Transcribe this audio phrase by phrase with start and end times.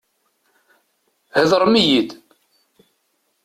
[1.37, 2.09] Heḍṛem-iyi-d!